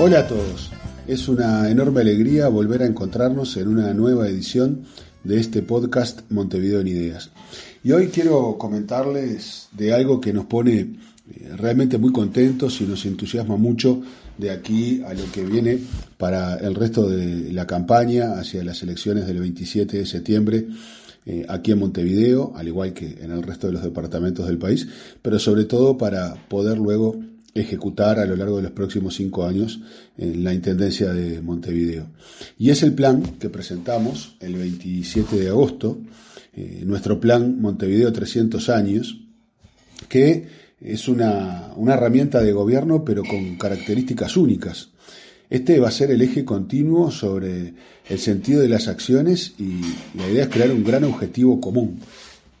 [0.00, 0.70] Hola a todos,
[1.08, 4.84] es una enorme alegría volver a encontrarnos en una nueva edición
[5.24, 7.30] de este podcast Montevideo en Ideas.
[7.82, 13.04] Y hoy quiero comentarles de algo que nos pone eh, realmente muy contentos y nos
[13.06, 14.00] entusiasma mucho
[14.36, 15.80] de aquí a lo que viene
[16.16, 20.68] para el resto de la campaña hacia las elecciones del 27 de septiembre
[21.26, 24.86] eh, aquí en Montevideo, al igual que en el resto de los departamentos del país,
[25.22, 27.16] pero sobre todo para poder luego
[27.60, 29.80] ejecutar a lo largo de los próximos cinco años
[30.16, 32.06] en la Intendencia de Montevideo.
[32.58, 35.98] Y es el plan que presentamos el 27 de agosto,
[36.54, 39.20] eh, nuestro plan Montevideo 300 años,
[40.08, 40.46] que
[40.80, 44.90] es una, una herramienta de gobierno pero con características únicas.
[45.50, 47.72] Este va a ser el eje continuo sobre
[48.08, 49.80] el sentido de las acciones y
[50.16, 52.00] la idea es crear un gran objetivo común.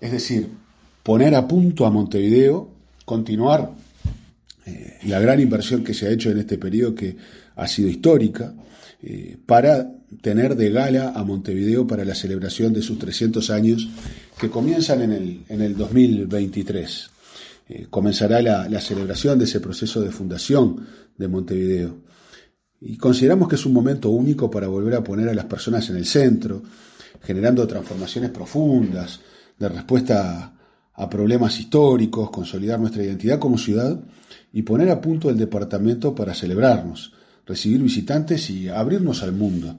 [0.00, 0.48] Es decir,
[1.02, 2.68] poner a punto a Montevideo,
[3.04, 3.72] continuar
[4.70, 7.16] eh, la gran inversión que se ha hecho en este periodo que
[7.56, 8.54] ha sido histórica,
[9.02, 13.88] eh, para tener de gala a Montevideo para la celebración de sus 300 años
[14.38, 17.10] que comienzan en el, en el 2023.
[17.68, 20.86] Eh, comenzará la, la celebración de ese proceso de fundación
[21.16, 21.96] de Montevideo.
[22.80, 25.96] Y consideramos que es un momento único para volver a poner a las personas en
[25.96, 26.62] el centro,
[27.22, 29.20] generando transformaciones profundas,
[29.58, 30.54] de respuesta
[30.94, 33.98] a problemas históricos, consolidar nuestra identidad como ciudad
[34.52, 37.12] y poner a punto el departamento para celebrarnos,
[37.46, 39.76] recibir visitantes y abrirnos al mundo.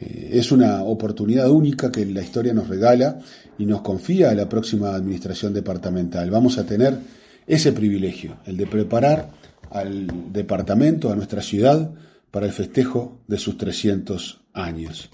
[0.00, 3.18] Eh, es una oportunidad única que la historia nos regala
[3.58, 6.30] y nos confía a la próxima administración departamental.
[6.30, 6.98] Vamos a tener
[7.46, 9.30] ese privilegio, el de preparar
[9.70, 11.92] al departamento, a nuestra ciudad,
[12.30, 15.10] para el festejo de sus 300 años.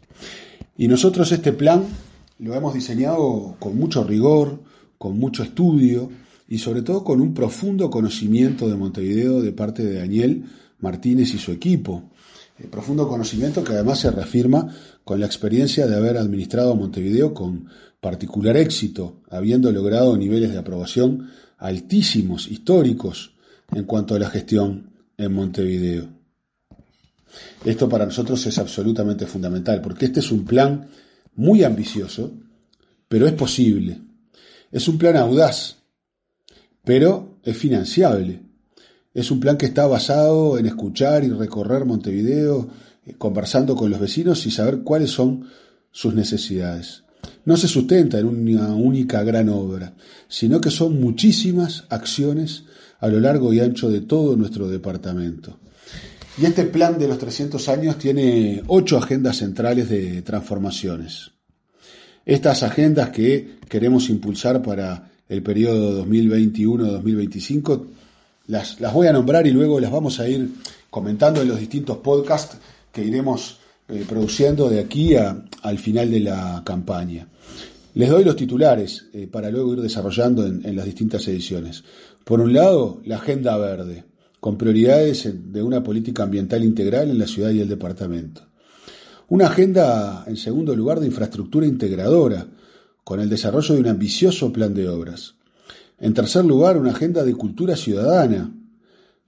[0.76, 1.84] Y nosotros este plan
[2.38, 4.62] lo hemos diseñado con mucho rigor,
[4.96, 6.10] con mucho estudio
[6.50, 10.44] y sobre todo con un profundo conocimiento de Montevideo de parte de Daniel
[10.80, 12.10] Martínez y su equipo.
[12.58, 17.68] El profundo conocimiento que además se reafirma con la experiencia de haber administrado Montevideo con
[18.00, 23.32] particular éxito, habiendo logrado niveles de aprobación altísimos, históricos,
[23.72, 26.08] en cuanto a la gestión en Montevideo.
[27.64, 30.88] Esto para nosotros es absolutamente fundamental, porque este es un plan
[31.36, 32.32] muy ambicioso,
[33.06, 34.00] pero es posible.
[34.72, 35.79] Es un plan audaz,
[36.90, 38.40] pero es financiable.
[39.14, 42.68] Es un plan que está basado en escuchar y recorrer Montevideo,
[43.06, 45.46] eh, conversando con los vecinos y saber cuáles son
[45.92, 47.04] sus necesidades.
[47.44, 49.94] No se sustenta en una única gran obra,
[50.26, 52.64] sino que son muchísimas acciones
[52.98, 55.60] a lo largo y ancho de todo nuestro departamento.
[56.38, 61.30] Y este plan de los 300 años tiene ocho agendas centrales de transformaciones.
[62.26, 67.86] Estas agendas que queremos impulsar para el periodo 2021-2025,
[68.48, 70.50] las, las voy a nombrar y luego las vamos a ir
[70.90, 72.58] comentando en los distintos podcasts
[72.92, 77.28] que iremos eh, produciendo de aquí al final de la campaña.
[77.94, 81.84] Les doy los titulares eh, para luego ir desarrollando en, las distintas ediciones.
[82.24, 84.04] Por un lado, la Agenda Verde,
[84.40, 88.42] con prioridades de una política ambiental integral en la ciudad y el departamento.
[89.28, 92.46] Una agenda, en segundo lugar, de infraestructura integradora,
[93.04, 95.34] con el desarrollo de un ambicioso plan de obras.
[95.98, 98.52] En tercer lugar, una agenda de cultura ciudadana,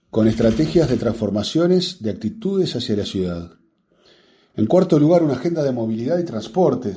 [0.09, 3.51] con estrategias de transformaciones de actitudes hacia la ciudad.
[4.55, 6.95] En cuarto lugar, una agenda de movilidad y transporte,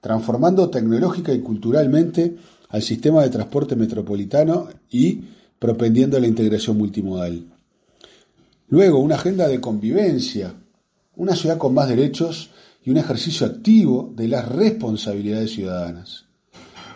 [0.00, 2.36] transformando tecnológica y culturalmente
[2.68, 5.22] al sistema de transporte metropolitano y
[5.58, 7.46] propendiendo la integración multimodal.
[8.68, 10.54] Luego, una agenda de convivencia,
[11.16, 12.50] una ciudad con más derechos
[12.84, 16.24] y un ejercicio activo de las responsabilidades ciudadanas.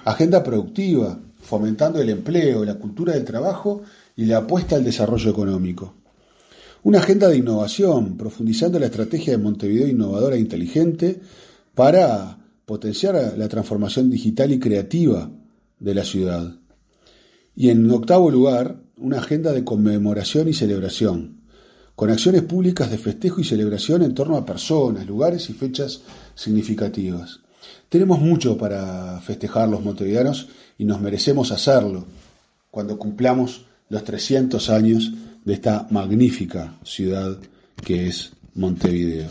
[0.05, 3.83] Agenda productiva, fomentando el empleo, la cultura del trabajo
[4.17, 5.95] y la apuesta al desarrollo económico.
[6.85, 11.21] Una agenda de innovación, profundizando la estrategia de Montevideo innovadora e inteligente
[11.75, 15.31] para potenciar la transformación digital y creativa
[15.79, 16.57] de la ciudad.
[17.55, 21.42] Y en octavo lugar, una agenda de conmemoración y celebración,
[22.03, 26.01] con acciones públicas de festejo y celebración en torno a personas, lugares y fechas
[26.35, 27.39] significativas.
[27.89, 32.05] Tenemos mucho para festejar los montevideanos y nos merecemos hacerlo
[32.73, 35.13] cuando cumplamos los 300 años
[35.45, 37.39] de esta magnífica ciudad
[37.85, 39.29] que es Montevideo.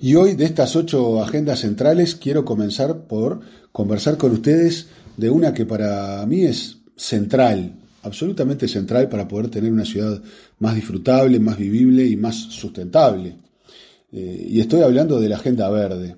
[0.00, 5.54] Y hoy de estas ocho agendas centrales quiero comenzar por conversar con ustedes de una
[5.54, 10.20] que para mí es central absolutamente central para poder tener una ciudad
[10.58, 13.36] más disfrutable, más vivible y más sustentable.
[14.12, 16.16] Eh, y estoy hablando de la agenda verde.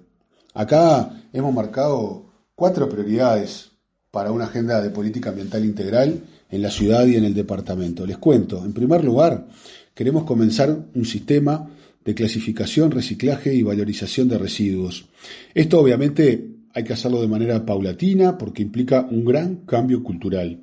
[0.54, 3.70] Acá hemos marcado cuatro prioridades
[4.10, 6.20] para una agenda de política ambiental integral
[6.50, 8.06] en la ciudad y en el departamento.
[8.06, 9.46] Les cuento, en primer lugar,
[9.94, 11.68] queremos comenzar un sistema
[12.04, 15.06] de clasificación, reciclaje y valorización de residuos.
[15.54, 20.60] Esto obviamente hay que hacerlo de manera paulatina porque implica un gran cambio cultural.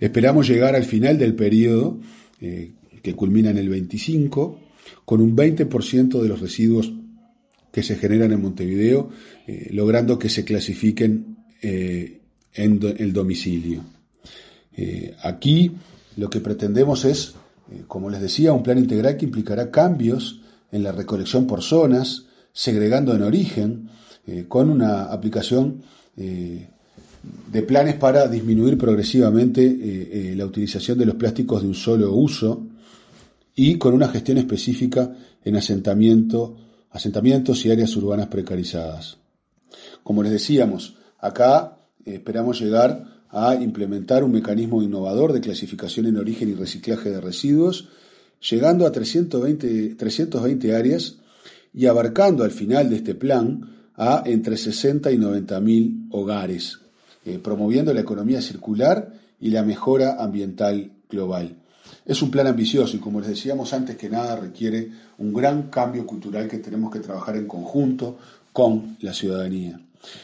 [0.00, 2.00] Esperamos llegar al final del periodo,
[2.40, 2.72] eh,
[3.02, 4.58] que culmina en el 25,
[5.04, 6.92] con un 20% de los residuos
[7.70, 9.10] que se generan en Montevideo,
[9.46, 12.20] eh, logrando que se clasifiquen eh,
[12.54, 13.82] en el domicilio.
[15.22, 15.70] aquí
[16.16, 17.34] lo que pretendemos es
[17.86, 23.14] como les decía, un plan integral que implicará cambios en la recolección por zonas, segregando
[23.14, 23.88] en origen,
[24.48, 25.82] con una aplicación
[27.22, 32.66] de planes para disminuir progresivamente la utilización de los plásticos de un solo uso
[33.54, 35.14] y con una gestión específica
[35.44, 36.56] en asentamiento,
[36.90, 39.18] asentamientos y áreas urbanas precarizadas.
[40.02, 46.50] Como les decíamos, acá esperamos llegar a implementar un mecanismo innovador de clasificación en origen
[46.50, 47.88] y reciclaje de residuos,
[48.50, 51.16] llegando a 320, 320 áreas
[51.72, 56.78] y abarcando al final de este plan a entre 60 y 90 mil hogares,
[57.24, 61.56] eh, promoviendo la economía circular y la mejora ambiental global.
[62.04, 66.06] Es un plan ambicioso y como les decíamos antes que nada requiere un gran cambio
[66.06, 68.18] cultural que tenemos que trabajar en conjunto
[68.52, 69.80] con la ciudadanía.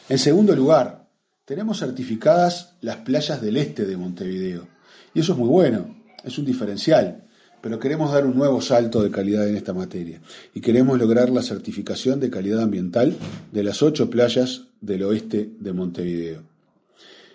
[0.09, 1.09] En segundo lugar,
[1.45, 4.67] tenemos certificadas las playas del este de Montevideo.
[5.15, 7.25] Y eso es muy bueno, es un diferencial,
[7.61, 10.21] pero queremos dar un nuevo salto de calidad en esta materia.
[10.55, 13.17] Y queremos lograr la certificación de calidad ambiental
[13.53, 16.58] de las ocho playas del oeste de Montevideo.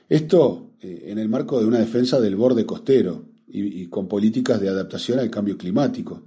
[0.09, 4.67] Esto eh, en el marco de una defensa del borde costero y con políticas de
[4.67, 6.23] adaptación al cambio climático.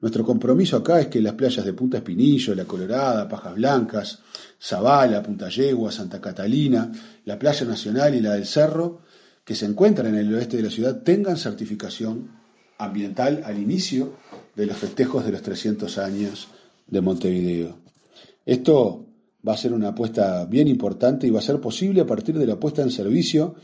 [0.00, 4.20] Nuestro compromiso acá es que las playas de Punta Espinillo, La Colorada, Pajas Blancas,
[4.60, 6.90] Zabala, Punta Yegua, Santa Catalina,
[7.26, 9.02] la Playa Nacional y la del Cerro,
[9.44, 12.30] que se encuentran en el oeste de la ciudad, tengan certificación
[12.78, 14.14] ambiental al inicio
[14.56, 16.48] de los festejos de los 300 años
[16.86, 17.76] de Montevideo.
[18.46, 19.04] Esto
[19.46, 22.46] va a ser una apuesta bien importante y va a ser posible a partir de
[22.46, 23.54] la puesta en servicio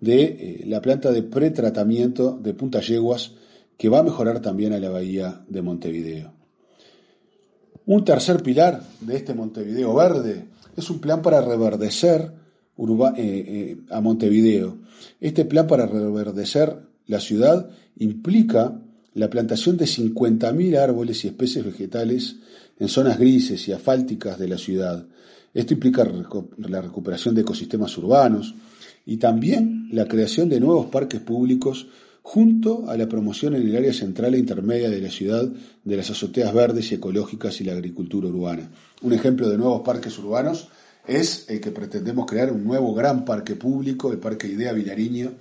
[0.00, 3.32] de eh, la planta de pretratamiento de Punta Yeguas
[3.76, 6.32] que va a mejorar también a la bahía de Montevideo.
[7.86, 12.32] Un tercer pilar de este Montevideo verde es un plan para reverdecer
[12.78, 14.78] eh, eh, a Montevideo.
[15.20, 16.76] Este plan para reverdecer
[17.06, 18.80] la ciudad implica
[19.14, 22.36] la plantación de 50.000 árboles y especies vegetales
[22.78, 25.06] en zonas grises y asfálticas de la ciudad.
[25.54, 26.06] Esto implica
[26.58, 28.54] la recuperación de ecosistemas urbanos
[29.06, 31.88] y también la creación de nuevos parques públicos
[32.22, 35.48] junto a la promoción en el área central e intermedia de la ciudad
[35.82, 38.70] de las azoteas verdes y ecológicas y la agricultura urbana.
[39.00, 40.68] Un ejemplo de nuevos parques urbanos
[41.06, 45.32] es el que pretendemos crear un nuevo gran parque público, el Parque Idea Vilariño,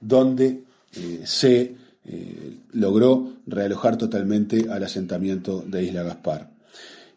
[0.00, 0.62] donde
[0.94, 1.74] eh, se
[2.08, 6.50] eh, logró realojar totalmente al asentamiento de Isla Gaspar.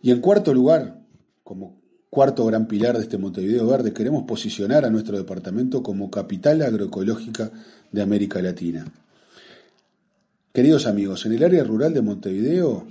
[0.02, 1.02] Y en cuarto lugar,
[1.44, 6.62] como cuarto gran pilar de este Montevideo Verde, queremos posicionar a nuestro departamento como capital
[6.62, 7.52] agroecológica
[7.92, 8.86] de América Latina.
[10.52, 12.88] Queridos amigos, en el área rural de Montevideo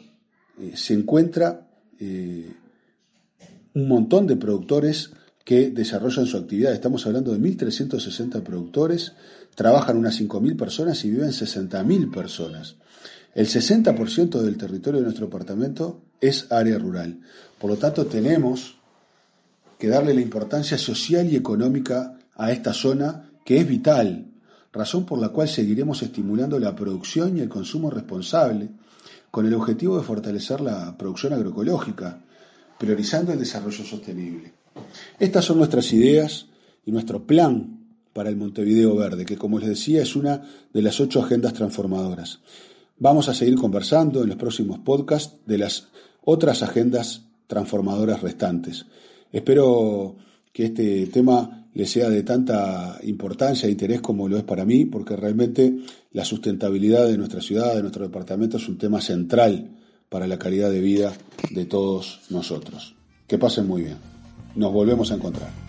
[0.61, 1.67] eh, se encuentra
[1.99, 2.53] eh,
[3.75, 5.11] un montón de productores
[5.49, 6.75] que desarrollan su actividad.
[6.75, 9.15] Estamos hablando de 1.360 productores,
[9.55, 12.77] trabajan unas 5.000 personas y viven 60.000 personas.
[13.35, 17.21] El 60% del territorio de nuestro departamento es área rural.
[17.59, 18.77] Por lo tanto, tenemos
[19.79, 24.27] que darle la importancia social y económica a esta zona que es vital
[24.71, 28.69] razón por la cual seguiremos estimulando la producción y el consumo responsable,
[29.31, 32.21] con el objetivo de fortalecer la producción agroecológica,
[32.79, 34.53] priorizando el desarrollo sostenible.
[35.19, 36.47] Estas son nuestras ideas
[36.85, 37.79] y nuestro plan
[38.13, 40.43] para el Montevideo Verde, que como les decía es una
[40.73, 42.41] de las ocho agendas transformadoras.
[42.99, 45.89] Vamos a seguir conversando en los próximos podcasts de las
[46.25, 48.87] otras agendas transformadoras restantes.
[49.33, 50.17] Espero
[50.53, 54.85] que este tema le sea de tanta importancia e interés como lo es para mí,
[54.85, 55.79] porque realmente
[56.13, 59.71] la sustentabilidad de nuestra ciudad, de nuestro departamento, es un tema central
[60.09, 61.13] para la calidad de vida
[61.51, 62.97] de todos nosotros.
[63.29, 64.18] Que pasen muy bien.
[64.55, 65.68] Nos volvemos a encontrar.